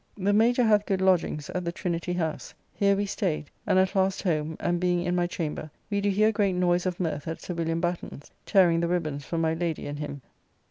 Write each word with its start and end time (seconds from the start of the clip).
The 0.17 0.33
Major 0.33 0.63
bath 0.63 0.87
good 0.87 0.99
lodgings 0.99 1.47
at 1.51 1.63
the 1.63 1.71
Trinity 1.71 2.13
House. 2.13 2.55
Here 2.73 2.95
we 2.95 3.05
staid, 3.05 3.51
and 3.67 3.77
at 3.77 3.95
last 3.95 4.23
home, 4.23 4.57
and, 4.59 4.79
being 4.79 5.03
in 5.05 5.13
my 5.15 5.27
chamber, 5.27 5.69
we 5.91 6.01
do 6.01 6.09
hear 6.09 6.31
great 6.31 6.53
noise 6.55 6.87
of 6.87 6.99
mirth 6.99 7.27
at 7.27 7.39
Sir 7.39 7.53
William 7.53 7.79
Batten's, 7.81 8.31
tearing 8.47 8.79
the 8.79 8.87
ribbands 8.87 9.23
from 9.25 9.41
my 9.41 9.53
Lady 9.53 9.85
and 9.85 9.99
him. 9.99 10.23